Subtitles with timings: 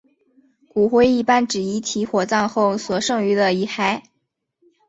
[0.67, 4.01] 骨灰一般指遗体于火葬后所剩余的遗骸。